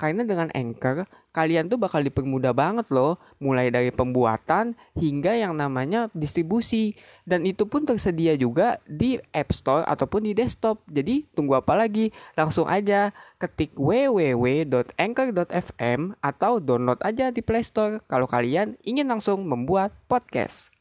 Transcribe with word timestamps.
Karena 0.00 0.24
dengan 0.24 0.48
Anchor, 0.56 1.04
kalian 1.36 1.68
tuh 1.68 1.76
bakal 1.76 2.00
dipermudah 2.00 2.56
banget 2.56 2.88
loh, 2.88 3.20
mulai 3.36 3.68
dari 3.68 3.92
pembuatan 3.92 4.72
hingga 4.96 5.36
yang 5.36 5.52
namanya 5.52 6.08
distribusi. 6.16 6.96
Dan 7.28 7.44
itu 7.44 7.68
pun 7.68 7.84
tersedia 7.84 8.32
juga 8.40 8.80
di 8.88 9.20
App 9.36 9.52
Store 9.52 9.84
ataupun 9.84 10.24
di 10.24 10.32
desktop. 10.32 10.80
Jadi 10.88 11.28
tunggu 11.36 11.60
apa 11.60 11.76
lagi? 11.76 12.16
Langsung 12.32 12.64
aja 12.64 13.12
ketik 13.36 13.76
www.anchor.fm 13.76 16.00
atau 16.24 16.64
download 16.64 17.04
aja 17.04 17.28
di 17.28 17.44
Play 17.44 17.60
Store 17.60 18.00
kalau 18.08 18.24
kalian 18.24 18.80
ingin 18.80 19.04
langsung 19.04 19.44
membuat 19.44 19.92
podcast. 20.08 20.72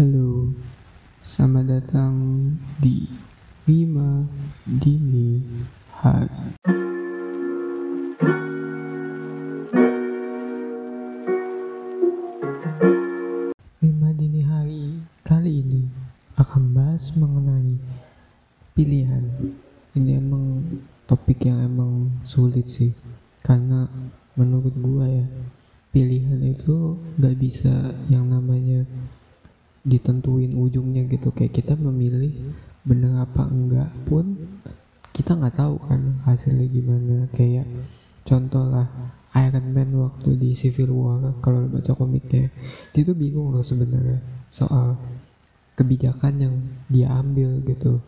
Halo, 0.00 0.56
selamat 1.20 1.76
datang 1.76 2.16
di 2.80 3.04
Lima 3.68 4.24
Dini 4.64 5.44
Hari. 6.00 6.87
Sih, 22.68 22.92
karena 23.40 23.88
menurut 24.36 24.76
gua 24.76 25.08
ya 25.08 25.26
pilihan 25.88 26.38
itu 26.44 27.00
gak 27.16 27.34
bisa 27.40 27.96
yang 28.12 28.28
namanya 28.28 28.84
ditentuin 29.88 30.52
ujungnya 30.52 31.08
gitu. 31.08 31.32
Kayak 31.32 31.64
kita 31.64 31.74
memilih 31.80 32.30
bener 32.84 33.24
apa 33.24 33.48
enggak 33.48 33.88
pun 34.04 34.36
kita 35.16 35.34
nggak 35.34 35.56
tahu 35.56 35.80
kan 35.88 36.20
hasilnya 36.28 36.68
gimana. 36.68 37.16
Kayak 37.32 37.64
contoh 38.28 38.68
lah 38.68 38.86
Iron 39.34 39.72
Man 39.72 39.90
waktu 39.96 40.36
di 40.36 40.52
Civil 40.52 40.92
War 40.92 41.32
kalau 41.40 41.64
baca 41.72 41.92
komiknya 41.96 42.52
dia 42.92 43.02
tuh 43.02 43.16
bingung 43.16 43.50
loh 43.56 43.64
sebenarnya 43.64 44.20
soal 44.52 45.00
kebijakan 45.72 46.34
yang 46.36 46.54
dia 46.92 47.08
ambil 47.16 47.64
gitu. 47.64 48.04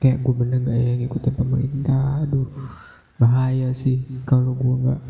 Kayak 0.00 0.24
gue 0.24 0.34
bener 0.34 0.58
gak 0.64 0.78
ya 0.78 0.92
ngikutin 1.04 1.34
pemerintah? 1.36 2.24
Aduh 2.24 2.48
bahaya 3.18 3.74
sih 3.74 3.98
kalau 4.22 4.54
gue 4.54 4.74
nggak 4.86 5.02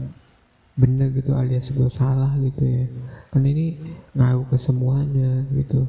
bener 0.78 1.10
gitu 1.12 1.34
alias 1.36 1.68
gue 1.68 1.90
salah 1.92 2.32
gitu 2.40 2.64
ya. 2.64 2.86
Kan 3.28 3.44
ini 3.44 3.76
ngaruh 4.16 4.48
ke 4.48 4.56
semuanya 4.56 5.44
gitu. 5.52 5.84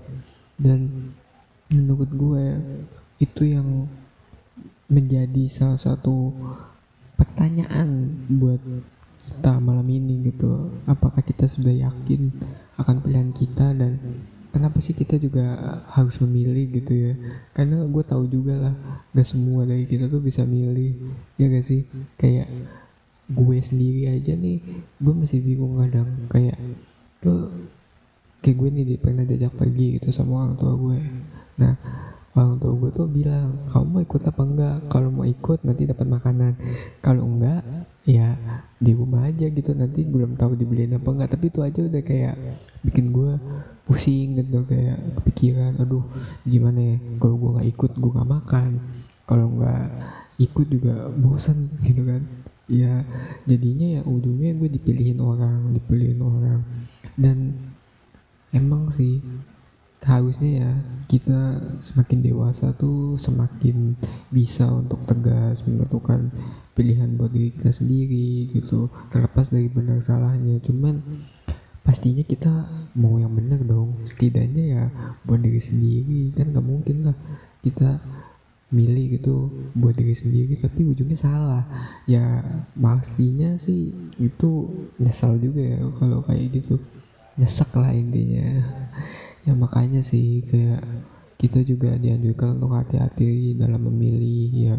Dan 0.60 1.14
menurut 1.72 2.10
gue 2.12 2.46
itu 3.24 3.44
yang 3.48 3.88
menjadi 4.90 5.46
salah 5.48 5.80
satu 5.80 6.34
pertanyaan 7.16 8.10
buat 8.28 8.60
kita 9.22 9.62
malam 9.62 9.86
ini 9.88 10.34
gitu. 10.34 10.74
Apakah 10.90 11.22
kita 11.22 11.46
sudah 11.46 11.72
yakin 11.72 12.34
akan 12.82 12.96
pilihan 13.06 13.32
kita 13.32 13.72
dan 13.78 14.02
kenapa 14.50 14.82
sih 14.82 14.98
kita 14.98 15.22
juga 15.22 15.58
harus 15.94 16.18
memilih 16.22 16.66
gitu 16.74 16.94
ya? 16.94 17.14
Karena 17.54 17.86
gue 17.86 18.04
tahu 18.04 18.26
juga 18.30 18.70
lah 18.70 18.76
gak 19.14 19.28
semua 19.28 19.66
dari 19.66 19.86
kita 19.86 20.10
tuh 20.10 20.22
bisa 20.22 20.44
milih 20.46 21.14
ya 21.38 21.46
gak 21.50 21.66
sih? 21.66 21.86
Kayak 22.18 22.50
gue 23.30 23.58
sendiri 23.62 24.10
aja 24.10 24.34
nih 24.34 24.58
gue 24.98 25.14
masih 25.14 25.40
bingung 25.42 25.78
kadang. 25.78 26.10
Kayak 26.34 26.58
lo 27.22 27.52
kayak 28.40 28.56
gue 28.56 28.70
nih 28.72 28.98
pernah 28.98 29.28
diajak 29.28 29.54
pergi 29.54 30.00
gitu 30.00 30.10
sama 30.10 30.48
orang 30.48 30.56
tua 30.58 30.74
gue. 30.74 30.98
Nah 31.60 31.74
orang 32.38 32.62
tua 32.62 32.74
gue 32.78 32.90
tuh 32.94 33.08
bilang 33.10 33.66
kamu 33.74 33.86
mau 33.90 34.02
ikut 34.06 34.22
apa 34.22 34.42
enggak? 34.46 34.78
Kalau 34.92 35.10
mau 35.10 35.26
ikut 35.26 35.60
nanti 35.66 35.84
dapat 35.90 36.08
makanan. 36.08 36.54
Kalau 37.02 37.26
enggak 37.26 37.62
ya 38.06 38.38
di 38.78 38.92
rumah 38.94 39.26
aja 39.30 39.50
gitu. 39.50 39.72
Nanti 39.74 40.06
belum 40.06 40.38
tahu 40.38 40.54
dibeliin 40.54 40.98
apa 40.98 41.10
enggak. 41.10 41.30
Tapi 41.34 41.46
itu 41.50 41.60
aja 41.66 41.80
udah 41.82 42.04
kayak 42.06 42.36
bikin 42.86 43.10
gue 43.10 43.34
pusing 43.90 44.38
gitu 44.38 44.62
kayak 44.70 45.02
kepikiran 45.22 45.82
aduh 45.82 46.06
gimana 46.46 46.96
ya? 46.96 46.98
Kalau 47.18 47.36
gue 47.38 47.50
nggak 47.58 47.70
ikut 47.74 47.92
gue 47.98 48.12
nggak 48.14 48.30
makan. 48.30 48.70
Kalau 49.26 49.48
nggak 49.50 49.86
ikut 50.38 50.68
juga 50.70 51.10
bosan 51.18 51.66
gitu 51.82 52.06
kan. 52.06 52.22
Ya 52.70 53.02
jadinya 53.50 53.98
ya 53.98 54.02
ujungnya 54.06 54.54
gue 54.54 54.70
dipilihin 54.70 55.18
orang 55.18 55.74
dipilihin 55.74 56.22
orang. 56.22 56.62
Dan 57.18 57.58
emang 58.54 58.94
sih 58.94 59.22
harusnya 60.00 60.64
ya 60.64 60.72
kita 61.12 61.60
semakin 61.84 62.24
dewasa 62.24 62.72
tuh 62.78 63.20
semakin 63.20 64.00
bisa 64.32 64.70
untuk 64.70 65.04
tegas 65.04 65.60
menentukan 65.68 66.32
pilihan 66.78 67.20
buat 67.20 67.34
diri 67.34 67.52
kita 67.52 67.76
sendiri 67.76 68.54
gitu. 68.56 68.88
Terlepas 69.12 69.52
dari 69.52 69.68
benar 69.68 70.00
salahnya 70.00 70.64
cuman 70.64 71.04
pastinya 71.84 72.24
kita 72.24 72.52
mau 72.96 73.20
yang 73.20 73.36
benar 73.36 73.60
dong. 73.66 74.00
Setidaknya 74.08 74.64
ya 74.64 74.84
buat 75.28 75.44
diri 75.44 75.60
sendiri 75.60 76.32
kan 76.32 76.56
gak 76.56 76.64
mungkin 76.64 77.12
lah 77.12 77.18
kita 77.60 78.00
milih 78.70 79.18
gitu 79.18 79.50
buat 79.74 79.98
diri 79.98 80.14
sendiri 80.14 80.56
tapi 80.62 80.86
ujungnya 80.86 81.20
salah. 81.20 81.66
Ya 82.08 82.46
pastinya 82.78 83.58
sih 83.60 83.92
itu 84.22 84.70
nyesal 85.02 85.36
juga 85.42 85.60
ya 85.60 85.82
kalau 86.00 86.24
kayak 86.24 86.64
gitu. 86.64 86.80
Nyesek 87.36 87.72
lah 87.76 87.92
intinya 87.92 88.64
ya 89.50 89.58
makanya 89.58 90.06
sih 90.06 90.46
kayak 90.46 90.86
kita 91.40 91.64
juga 91.64 91.96
dianjurkan 91.96 92.60
untuk 92.60 92.76
hati-hati 92.76 93.56
dalam 93.56 93.88
memilih 93.88 94.52
ya 94.52 94.76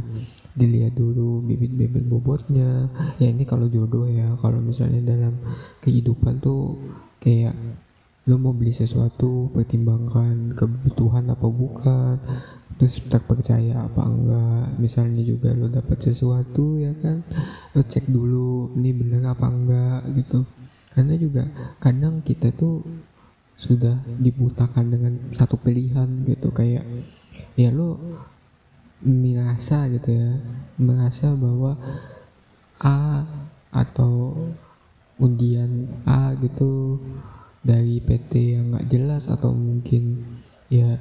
dilihat 0.52 0.92
dulu 0.92 1.40
bibit-bibit 1.48 2.04
bobotnya. 2.04 2.92
Ya 3.16 3.32
ini 3.32 3.48
kalau 3.48 3.64
jodoh 3.66 4.04
ya 4.04 4.36
kalau 4.36 4.60
misalnya 4.60 5.16
dalam 5.16 5.40
kehidupan 5.80 6.44
tuh 6.44 6.76
kayak 7.18 7.56
lo 8.28 8.36
mau 8.36 8.52
beli 8.52 8.76
sesuatu 8.76 9.48
pertimbangkan 9.56 10.52
kebutuhan 10.52 11.32
apa 11.32 11.48
bukan 11.48 12.20
terus 12.76 13.00
terpercaya 13.08 13.88
apa 13.88 14.04
enggak. 14.04 14.64
Misalnya 14.76 15.24
juga 15.24 15.56
lo 15.56 15.72
dapat 15.72 16.12
sesuatu 16.12 16.76
ya 16.76 16.92
kan 17.00 17.24
lo 17.72 17.80
cek 17.80 18.04
dulu 18.12 18.76
ini 18.76 18.92
bener 18.92 19.24
apa 19.24 19.48
enggak 19.48 20.12
gitu. 20.12 20.44
Karena 20.92 21.16
juga 21.16 21.48
kadang 21.80 22.20
kita 22.20 22.52
tuh 22.52 22.84
sudah 23.60 24.00
dibutakan 24.16 24.88
dengan 24.88 25.12
satu 25.36 25.60
pilihan 25.60 26.24
gitu 26.24 26.48
kayak 26.48 26.80
ya 27.60 27.68
lo 27.68 28.00
merasa 29.04 29.84
gitu 29.92 30.16
ya 30.16 30.40
merasa 30.80 31.36
bahwa 31.36 31.76
A 32.80 33.28
atau 33.68 34.32
undian 35.20 35.92
A 36.08 36.32
gitu 36.40 36.96
dari 37.60 38.00
PT 38.00 38.56
yang 38.56 38.72
nggak 38.72 38.88
jelas 38.88 39.28
atau 39.28 39.52
mungkin 39.52 40.24
ya 40.72 40.96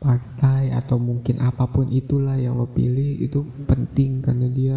partai 0.00 0.72
atau 0.72 0.96
mungkin 0.96 1.44
apa 1.44 1.68
pun 1.68 1.92
itulah 1.92 2.40
yang 2.40 2.56
lo 2.56 2.64
pilih 2.64 3.20
itu 3.20 3.44
penting 3.68 4.24
karena 4.24 4.48
dia 4.48 4.76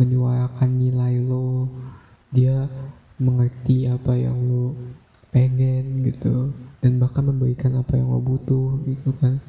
menyuarakan 0.00 0.70
nilai 0.80 1.20
lo. 1.20 1.68
Dia 2.32 2.64
mengerti 3.20 3.84
apa 3.84 4.16
yang 4.16 4.40
lo 4.48 4.72
pengen 5.32 6.04
gitu. 6.06 6.52
Dan 6.78 7.00
bahkan 7.00 7.24
memberikan 7.24 7.74
apa 7.80 7.96
yang 7.96 8.12
lo 8.12 8.20
butuh 8.20 8.78
gitu 8.86 9.10
kan. 9.18 9.40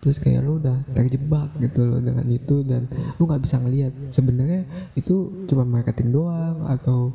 Terus 0.00 0.20
kayak 0.20 0.44
lo 0.44 0.60
udah 0.60 0.84
terjebak 0.92 1.56
gitu 1.58 1.88
loh 1.88 2.00
dengan 2.00 2.28
itu 2.28 2.60
dan 2.60 2.86
lo 3.16 3.24
nggak 3.24 3.40
bisa 3.40 3.56
ngelihat 3.56 3.92
sebenarnya 4.12 4.68
itu 4.94 5.44
cuma 5.48 5.64
marketing 5.64 6.12
doang 6.12 6.68
atau 6.68 7.08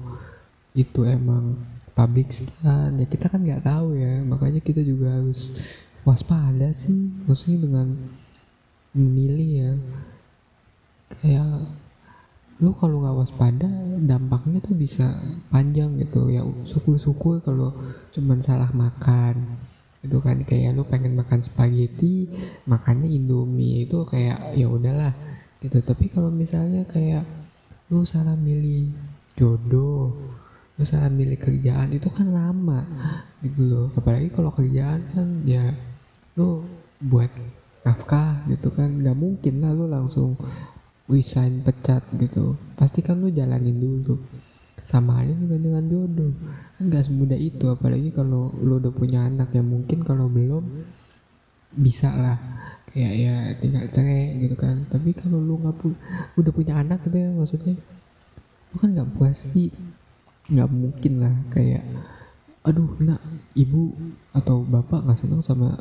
itu 0.74 1.06
emang 1.06 1.54
public 1.94 2.34
stand 2.34 2.98
ya 2.98 3.06
kita 3.06 3.30
kan 3.30 3.46
nggak 3.46 3.64
tahu 3.64 3.94
ya. 3.94 4.26
Makanya 4.26 4.60
kita 4.60 4.82
juga 4.82 5.22
harus 5.22 5.54
waspada 6.02 6.74
sih. 6.74 7.14
Maksudnya 7.30 7.70
dengan 7.70 7.88
memilih 8.92 9.50
ya. 9.54 9.74
Kayak 11.22 11.50
lu 12.60 12.76
kalau 12.76 13.00
nggak 13.00 13.18
waspada 13.24 13.72
dampaknya 14.04 14.60
tuh 14.60 14.76
bisa 14.76 15.16
panjang 15.48 15.96
gitu. 15.96 16.28
Ya 16.28 16.44
syukur-syukur 16.68 17.40
kalau 17.40 17.72
cuman 18.12 18.44
salah 18.44 18.68
makan 18.76 19.60
itu 20.04 20.20
kan. 20.20 20.44
Kayak 20.44 20.76
lu 20.76 20.84
pengen 20.84 21.16
makan 21.16 21.40
spaghetti 21.40 22.28
makannya 22.68 23.08
indomie 23.08 23.88
itu 23.88 24.04
kayak 24.04 24.60
ya 24.60 24.68
udahlah 24.68 25.16
gitu. 25.64 25.80
Tapi 25.80 26.12
kalau 26.12 26.28
misalnya 26.28 26.84
kayak 26.84 27.24
lu 27.88 28.04
salah 28.04 28.36
milih 28.36 28.92
jodoh 29.40 30.14
lu 30.80 30.88
salah 30.88 31.12
milih 31.12 31.36
kerjaan 31.36 31.92
itu 31.92 32.08
kan 32.08 32.32
lama 32.32 32.88
gitu 33.44 33.68
loh. 33.68 33.88
Apalagi 33.96 34.32
kalau 34.32 34.52
kerjaan 34.52 35.04
kan 35.12 35.28
ya 35.44 35.76
lu 36.36 36.64
buat 37.04 37.32
nafkah 37.84 38.48
gitu 38.48 38.72
kan. 38.72 39.00
Nggak 39.00 39.16
mungkin 39.20 39.60
lah 39.60 39.76
lu 39.76 39.92
langsung 39.92 40.40
resign 41.10 41.66
pecat 41.66 42.06
gitu. 42.16 42.56
Pasti 42.78 43.02
kan 43.02 43.20
lu 43.20 43.34
jalanin 43.34 43.76
dulu. 43.82 44.22
Sama 44.86 45.26
aja 45.26 45.34
juga 45.36 45.58
dengan 45.58 45.84
jodoh. 45.90 46.32
Kan 46.78 46.94
gak 46.94 47.10
semudah 47.10 47.38
itu 47.38 47.66
apalagi 47.68 48.14
kalau 48.14 48.54
lu 48.62 48.78
udah 48.78 48.94
punya 48.94 49.26
anak 49.26 49.52
ya 49.52 49.66
mungkin 49.66 50.06
kalau 50.06 50.30
belum 50.30 50.64
bisa 51.76 52.14
lah. 52.14 52.38
Kayak 52.90 53.14
ya 53.18 53.36
tinggal 53.58 53.86
cerai 53.90 54.38
gitu 54.38 54.56
kan. 54.56 54.86
Tapi 54.88 55.14
kalau 55.18 55.42
lu 55.42 55.58
nggak 55.60 55.76
pu 55.78 55.94
udah 56.38 56.52
punya 56.54 56.78
anak 56.78 57.02
gitu 57.06 57.18
ya 57.18 57.30
maksudnya 57.34 57.76
lu 58.70 58.76
kan 58.78 58.90
nggak 58.94 59.10
pasti 59.18 59.74
nggak 60.50 60.70
mungkin 60.70 61.14
lah 61.22 61.34
kayak 61.54 61.86
aduh 62.66 62.98
nak 63.02 63.22
ibu 63.58 63.94
atau 64.34 64.62
bapak 64.66 65.06
nggak 65.06 65.18
senang 65.18 65.42
sama 65.42 65.74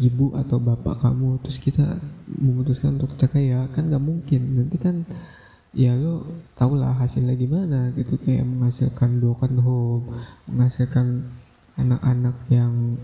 ibu 0.00 0.32
atau 0.32 0.56
bapak 0.56 1.04
kamu 1.04 1.44
terus 1.44 1.60
kita 1.60 2.00
memutuskan 2.26 2.96
untuk 2.96 3.12
cerai 3.20 3.52
ya 3.52 3.68
kan 3.72 3.88
nggak 3.88 4.04
mungkin. 4.04 4.42
Nanti 4.56 4.76
kan 4.80 5.04
ya 5.76 5.92
lo 5.92 6.24
tau 6.56 6.72
lah 6.74 6.96
hasilnya 6.96 7.36
gimana 7.36 7.92
gitu. 7.96 8.16
Kayak 8.20 8.48
menghasilkan 8.48 9.20
broken 9.20 9.60
home 9.60 10.04
menghasilkan 10.48 11.28
anak-anak 11.76 12.36
yang 12.48 12.96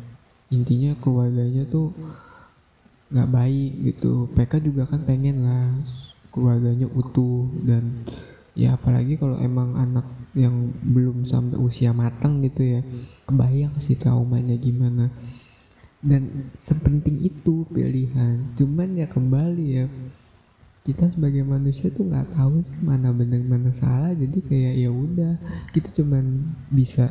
intinya 0.48 0.96
keluarganya 0.98 1.68
tuh 1.68 1.92
nggak 3.12 3.30
baik 3.30 3.72
gitu. 3.92 4.28
PK 4.32 4.64
juga 4.64 4.88
kan 4.88 5.04
pengen 5.04 5.44
lah 5.44 5.68
keluarganya 6.34 6.90
utuh 6.90 7.46
dan 7.62 8.02
ya 8.58 8.74
apalagi 8.74 9.14
kalau 9.14 9.38
emang 9.38 9.78
anak 9.78 10.06
yang 10.34 10.74
belum 10.82 11.26
sampai 11.26 11.58
usia 11.58 11.94
matang 11.94 12.42
gitu 12.42 12.62
ya 12.62 12.82
kebayang 13.26 13.78
sih 13.78 13.94
traumanya 13.94 14.58
gimana 14.58 15.14
dan 16.04 16.52
sepenting 16.60 17.24
itu 17.24 17.64
pilihan. 17.72 18.52
Cuman 18.54 19.00
ya 19.00 19.08
kembali 19.08 19.66
ya 19.66 19.88
kita 20.84 21.08
sebagai 21.08 21.40
manusia 21.48 21.88
tuh 21.88 22.04
nggak 22.12 22.36
tahu 22.36 22.60
sih 22.60 22.76
mana 22.84 23.08
benar 23.10 23.40
mana 23.40 23.72
salah. 23.72 24.12
Jadi 24.12 24.44
kayak 24.44 24.74
ya 24.76 24.90
udah 24.92 25.34
kita 25.72 25.88
cuman 25.96 26.54
bisa 26.68 27.08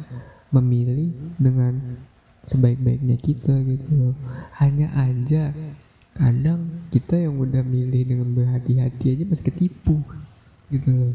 memilih 0.54 1.10
dengan 1.42 1.98
sebaik-baiknya 2.46 3.18
kita 3.18 3.58
gitu 3.66 3.90
loh. 3.98 4.16
Hanya 4.62 4.94
aja 4.94 5.50
kadang 6.14 6.86
kita 6.94 7.18
yang 7.18 7.42
udah 7.42 7.66
milih 7.66 8.06
dengan 8.06 8.30
berhati-hati 8.38 9.18
aja 9.18 9.24
masih 9.26 9.50
ketipu 9.50 9.98
gitu 10.70 10.94
loh. 10.94 11.14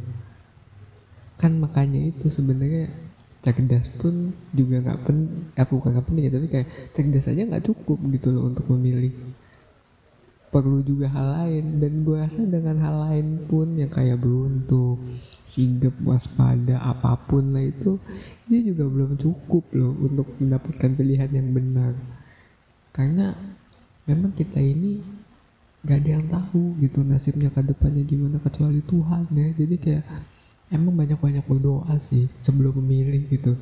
Kan 1.39 1.63
makanya 1.63 2.11
itu 2.11 2.27
sebenarnya 2.27 2.91
cerdas 3.39 3.87
pun 3.95 4.35
juga 4.51 4.83
nggak 4.83 4.99
pen 5.07 5.19
eh 5.55 5.63
bukan 5.63 5.95
nggak 5.95 6.07
penting 6.11 6.25
ya 6.27 6.33
tapi 6.35 6.47
kayak 6.51 6.69
cerdas 6.91 7.31
aja 7.31 7.43
nggak 7.47 7.65
cukup 7.71 7.99
gitu 8.11 8.35
loh 8.35 8.51
untuk 8.51 8.67
memilih. 8.75 9.15
Perlu 10.49 10.81
juga 10.81 11.13
hal 11.13 11.29
lain 11.45 11.77
dan 11.77 11.93
gue 12.09 12.17
rasa 12.17 12.41
dengan 12.41 12.81
hal 12.81 12.97
lain 13.05 13.45
pun 13.45 13.69
yang 13.77 13.93
kayak 13.93 14.17
beruntung 14.17 14.97
sigap 15.45 15.93
waspada 16.01 16.81
apa 16.81 17.21
pun 17.29 17.53
lah 17.53 17.61
itu 17.61 18.01
itu 18.49 18.73
juga 18.73 18.89
belum 18.89 19.21
cukup 19.21 19.65
loh 19.77 19.93
untuk 20.01 20.25
mendapatkan 20.41 20.89
pilihan 20.97 21.29
yang 21.37 21.53
benar. 21.53 21.93
Karena 22.97 23.37
memang 24.09 24.33
kita 24.33 24.57
ini 24.57 25.05
gak 25.85 26.01
ada 26.01 26.11
yang 26.17 26.27
tahu 26.27 26.81
gitu 26.81 27.05
nasibnya 27.05 27.53
ke 27.53 27.61
depannya 27.61 28.03
gimana 28.09 28.41
kecuali 28.41 28.81
Tuhan 28.81 29.29
ya. 29.37 29.49
Jadi 29.53 29.77
kayak 29.77 30.05
emang 30.69 30.95
banyak-banyak 30.97 31.45
berdoa 31.45 31.97
sih 32.01 32.29
sebelum 32.45 32.77
memilih 32.83 33.25
gitu. 33.29 33.57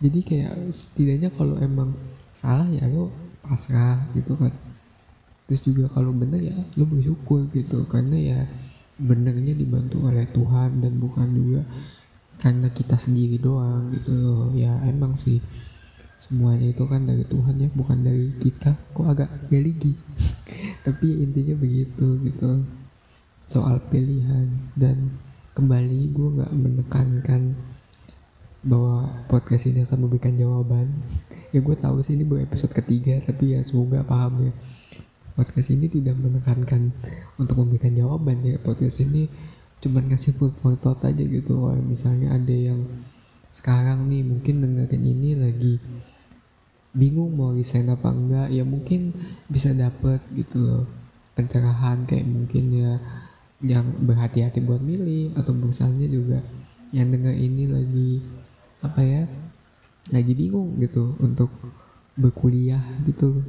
Jadi 0.00 0.20
kayak 0.24 0.72
setidaknya 0.72 1.28
kalau 1.34 1.60
emang 1.60 1.92
salah 2.32 2.66
ya 2.70 2.88
lo 2.88 3.12
pasrah 3.44 4.00
gitu 4.16 4.38
kan. 4.38 4.54
Terus 5.50 5.60
juga 5.66 5.90
kalau 5.90 6.14
bener 6.14 6.40
ya 6.40 6.56
lo 6.78 6.86
bersyukur 6.86 7.50
gitu 7.52 7.84
karena 7.90 8.16
ya 8.16 8.40
benernya 9.00 9.56
dibantu 9.56 10.06
oleh 10.06 10.28
Tuhan 10.30 10.84
dan 10.84 11.00
bukan 11.00 11.28
juga 11.32 11.62
karena 12.40 12.72
kita 12.72 12.96
sendiri 12.96 13.36
doang 13.36 13.92
gitu 13.92 14.12
loh 14.16 14.48
ya 14.56 14.72
emang 14.88 15.12
sih 15.16 15.40
semuanya 16.20 16.68
itu 16.68 16.84
kan 16.84 17.04
dari 17.08 17.24
Tuhan 17.24 17.56
ya 17.60 17.68
bukan 17.72 17.98
dari 18.04 18.28
kita. 18.36 18.76
Kok 18.92 19.08
agak 19.08 19.30
religi? 19.48 19.96
Tapi 20.86 21.24
intinya 21.24 21.56
begitu 21.56 22.20
gitu 22.24 22.64
soal 23.50 23.82
pilihan 23.90 24.46
dan 24.78 25.10
kembali 25.50 26.00
gue 26.14 26.28
nggak 26.38 26.52
menekankan 26.54 27.58
bahwa 28.60 29.24
podcast 29.26 29.66
ini 29.72 29.82
akan 29.88 30.06
memberikan 30.06 30.36
jawaban. 30.36 30.92
Ya 31.50 31.64
gue 31.64 31.76
tahu 31.76 32.04
sih 32.04 32.14
ini 32.14 32.28
baru 32.28 32.44
episode 32.44 32.76
ketiga 32.76 33.18
tapi 33.24 33.56
ya 33.56 33.64
semoga 33.64 34.04
paham 34.04 34.50
ya. 34.50 34.52
Podcast 35.34 35.72
ini 35.72 35.88
tidak 35.88 36.20
menekankan 36.20 36.92
untuk 37.40 37.64
memberikan 37.64 37.96
jawaban 37.96 38.44
ya. 38.44 38.60
Podcast 38.60 39.00
ini 39.00 39.26
cuma 39.80 40.04
ngasih 40.04 40.36
food 40.36 40.52
for 40.60 40.76
thought 40.76 41.00
aja 41.08 41.24
gitu. 41.24 41.56
Kalau 41.56 41.80
misalnya 41.80 42.36
ada 42.36 42.52
yang 42.52 42.84
sekarang 43.50 44.06
nih 44.06 44.22
mungkin 44.22 44.62
dengerin 44.62 45.02
ini 45.02 45.30
lagi 45.34 45.74
bingung 46.94 47.34
mau 47.38 47.54
resign 47.54 47.90
apa 47.90 48.10
enggak 48.10 48.48
ya 48.50 48.62
mungkin 48.62 49.16
bisa 49.48 49.72
dapet 49.72 50.20
gitu 50.36 50.60
loh. 50.60 50.84
Pencerahan 51.34 52.04
kayak 52.04 52.28
mungkin 52.28 52.64
ya 52.76 52.92
yang 53.60 53.84
berhati-hati 54.00 54.64
buat 54.64 54.80
milih 54.80 55.36
atau 55.36 55.52
misalnya 55.52 56.08
juga 56.08 56.40
yang 56.90 57.12
denger 57.12 57.36
ini 57.36 57.64
lagi 57.68 58.10
apa 58.80 59.00
ya 59.04 59.22
lagi 60.08 60.32
bingung 60.32 60.80
gitu 60.80 61.14
untuk 61.20 61.52
berkuliah 62.16 62.80
gitu 63.04 63.44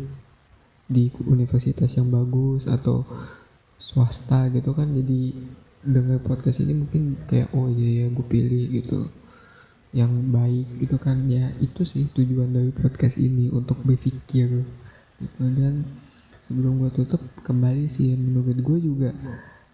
di 0.92 1.08
universitas 1.24 1.96
yang 1.96 2.12
bagus 2.12 2.68
atau 2.68 3.08
swasta 3.80 4.52
gitu 4.52 4.75
kan. 4.75 4.92
Jadi 4.92 5.34
denger 5.81 6.22
podcast 6.22 6.62
ini 6.62 6.86
mungkin 6.86 7.18
kayak 7.25 7.50
oh 7.58 7.72
iya 7.72 8.06
ya 8.06 8.08
gue 8.12 8.25
pilih 8.28 8.68
gitu 8.69 9.08
yang 9.96 10.12
baik 10.30 10.68
gitu 10.84 11.00
kan. 11.00 11.25
Ya 11.31 11.56
itu 11.63 11.88
sih 11.88 12.12
tujuan 12.12 12.52
dari 12.52 12.75
podcast 12.75 13.16
ini 13.16 13.48
untuk 13.48 13.80
berpikir 13.88 14.68
gitu. 15.18 15.40
Dan 15.40 15.88
sebelum 16.44 16.84
gue 16.84 16.92
tutup 16.92 17.24
kembali 17.48 17.88
sih 17.88 18.13
menurut 18.19 18.60
gue 18.60 18.78
juga 18.84 19.10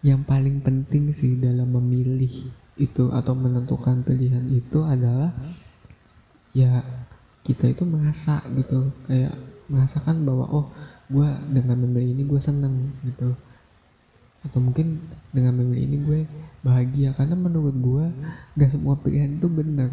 yang 0.02 0.22
paling 0.22 0.62
penting 0.62 1.10
sih 1.10 1.34
dalam 1.38 1.74
memilih 1.74 2.50
itu 2.78 3.04
atau 3.10 3.34
menentukan 3.34 4.06
pilihan 4.06 4.46
itu 4.54 4.86
adalah 4.86 5.34
ya 6.54 6.82
kita 7.42 7.74
itu 7.74 7.82
merasa 7.82 8.42
gitu. 8.54 8.94
Kayak 9.10 9.34
merasakan 9.68 10.22
bahwa 10.22 10.46
oh 10.48 10.66
gue 11.10 11.28
dengan 11.50 11.82
memilih 11.82 12.14
ini 12.14 12.22
gue 12.26 12.40
seneng 12.40 12.94
gitu. 13.02 13.34
Atau 14.46 14.62
mungkin 14.62 15.02
dengan 15.34 15.58
memilih 15.58 15.82
ini 15.82 15.96
gue 16.06 16.20
bahagia. 16.62 17.10
Karena 17.18 17.34
menurut 17.34 17.74
gue 17.74 18.04
gak 18.54 18.70
semua 18.70 18.94
pilihan 18.94 19.34
itu 19.34 19.50
benar 19.50 19.90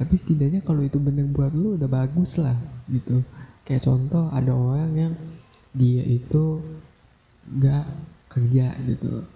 tapi 0.00 0.16
setidaknya 0.16 0.64
kalau 0.64 0.80
itu 0.80 0.96
benar 0.96 1.28
buat 1.28 1.52
lu 1.52 1.76
udah 1.76 1.84
bagus 1.84 2.40
lah 2.40 2.56
gitu. 2.88 3.20
Kayak 3.68 3.84
contoh 3.84 4.32
ada 4.32 4.56
orang 4.56 4.96
yang 4.96 5.12
dia 5.76 6.00
itu 6.08 6.64
gak 7.60 7.84
kerja 8.30 8.72
gitu. 8.86 9.26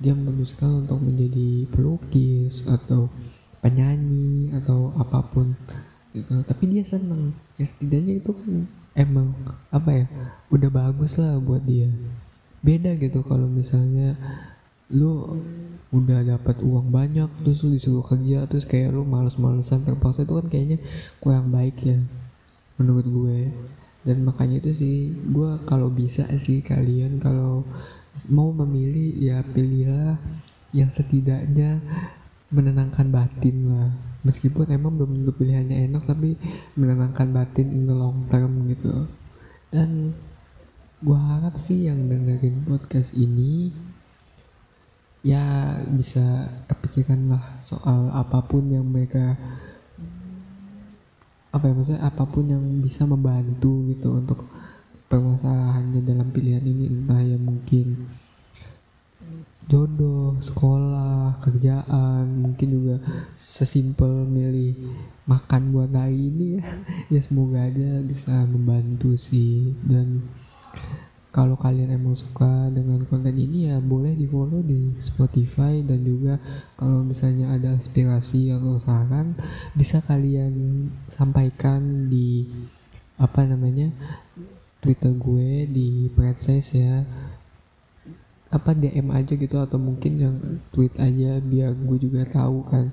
Dia 0.00 0.16
memutuskan 0.16 0.88
untuk 0.88 0.98
menjadi 0.98 1.68
pelukis 1.70 2.64
atau 2.66 3.12
penyanyi 3.60 4.50
atau 4.56 4.90
apa 4.96 5.22
pun 5.28 5.54
gitu. 6.16 6.42
Tapi 6.42 6.64
dia 6.72 6.82
seneng. 6.82 7.36
Ya 7.60 7.68
setidaknya 7.68 8.18
itu 8.18 8.32
kan 8.34 8.66
emang 8.96 9.36
apa 9.70 9.90
ya 9.92 10.06
udah 10.50 10.70
bagus 10.72 11.20
lah 11.20 11.38
buat 11.38 11.62
dia. 11.62 11.92
Beda 12.64 12.96
gitu 12.96 13.20
kalau 13.22 13.44
misalnya 13.44 14.16
lu 14.88 15.40
udah 15.94 16.26
dapat 16.26 16.60
uang 16.60 16.92
banyak 16.92 17.30
terus 17.40 17.64
lu 17.64 17.76
disuruh 17.76 18.04
kerja 18.04 18.44
terus 18.50 18.68
kayak 18.68 18.92
lu 18.92 19.06
males-malesan 19.06 19.86
terpaksa 19.86 20.26
itu 20.26 20.34
kan 20.36 20.46
kayaknya 20.50 20.78
kurang 21.22 21.52
baik 21.52 21.76
ya 21.84 22.00
menurut 22.80 23.06
gue. 23.06 23.38
Dan 24.04 24.20
makanya 24.28 24.60
itu 24.60 24.70
sih 24.76 24.96
gue 25.32 25.50
kalau 25.64 25.88
bisa 25.88 26.28
sih 26.36 26.60
kalian 26.60 27.22
kalau 27.24 27.64
mau 28.30 28.54
memilih 28.54 29.14
ya 29.18 29.42
pilihlah 29.42 30.18
yang 30.74 30.90
setidaknya 30.90 31.82
menenangkan 32.54 33.10
batin 33.10 33.56
lah. 33.70 33.90
Meskipun 34.24 34.70
emang 34.72 34.96
belum 34.96 35.20
tentu 35.20 35.32
pilihannya 35.36 35.90
enak 35.90 36.08
tapi 36.08 36.38
menenangkan 36.78 37.28
batin 37.34 37.68
in 37.74 37.84
the 37.84 37.94
long 37.94 38.24
term 38.30 38.70
gitu. 38.70 39.10
Dan 39.68 40.14
gue 41.04 41.18
harap 41.18 41.60
sih 41.60 41.84
yang 41.90 42.08
dengerin 42.08 42.64
podcast 42.64 43.12
ini 43.12 43.74
ya 45.24 45.76
bisa 45.88 46.52
kepikiran 46.68 47.32
lah 47.32 47.44
soal 47.60 48.12
apa 48.12 48.44
pun 48.44 48.68
yang 48.68 48.84
mereka 48.84 49.36
apa 51.52 51.64
ya 51.68 51.72
maksudnya 51.72 52.02
apa 52.04 52.24
pun 52.28 52.44
yang 52.44 52.64
bisa 52.84 53.08
membantu 53.08 53.84
gitu 53.88 54.16
untuk 54.16 54.48
permasalahannya 55.14 56.02
dalam 56.02 56.34
pilihan 56.34 56.66
ini 56.66 56.90
entah 56.90 57.22
ya 57.22 57.38
mungkin 57.38 58.10
jodoh, 59.64 60.36
sekolah, 60.42 61.38
kerjaan, 61.40 62.26
mungkin 62.42 62.68
juga 62.68 62.96
sesimpel 63.38 64.26
milih 64.26 64.74
makan 65.24 65.70
buat 65.70 65.94
hari 65.94 66.34
ini 66.34 66.58
ya. 66.58 66.62
Ya 67.14 67.20
semoga 67.22 67.62
aja 67.62 68.02
bisa 68.02 68.44
membantu 68.44 69.14
sih 69.14 69.72
dan 69.86 70.26
kalau 71.34 71.58
kalian 71.58 71.90
emang 71.94 72.14
suka 72.14 72.70
dengan 72.70 73.02
konten 73.10 73.34
ini 73.34 73.70
ya 73.70 73.82
boleh 73.82 74.14
di 74.14 74.26
follow 74.26 74.62
di 74.62 74.94
Spotify 75.02 75.82
dan 75.82 76.06
juga 76.06 76.38
kalau 76.78 77.02
misalnya 77.02 77.54
ada 77.54 77.74
aspirasi 77.74 78.54
atau 78.54 78.78
saran 78.78 79.34
bisa 79.74 79.98
kalian 79.98 80.86
sampaikan 81.10 82.06
di 82.06 82.46
apa 83.18 83.46
namanya 83.46 83.90
Twitter 84.84 85.16
gue 85.16 85.64
di 85.64 86.12
Predses 86.12 86.76
ya. 86.76 87.08
Apa 88.52 88.76
DM 88.76 89.08
aja 89.16 89.32
gitu 89.32 89.56
atau 89.56 89.80
mungkin 89.80 90.12
yang 90.20 90.36
tweet 90.76 90.92
aja 91.00 91.40
biar 91.40 91.72
gue 91.72 91.96
juga 91.96 92.28
tahu 92.28 92.68
kan 92.68 92.92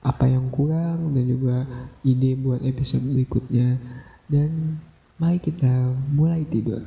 apa 0.00 0.24
yang 0.24 0.48
kurang 0.48 1.12
dan 1.12 1.28
juga 1.28 1.68
ide 2.00 2.32
buat 2.32 2.64
episode 2.64 3.04
berikutnya. 3.04 3.76
Dan 4.24 4.80
mari 5.20 5.36
kita 5.36 5.92
mulai 6.16 6.48
tidur 6.48 6.80